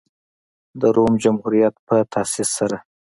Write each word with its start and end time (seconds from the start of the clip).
د 0.79 0.81
روم 0.95 1.13
جمهوریت 1.23 1.75
په 1.87 1.95
تاسیس 2.13 2.49
سره. 2.59 2.77